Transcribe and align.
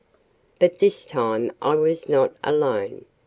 But 0.57 0.79
this 0.79 1.05
time 1.05 1.51
I 1.61 1.75
was 1.75 2.09
not 2.09 2.31
long 2.43 2.55
alone. 2.55 3.05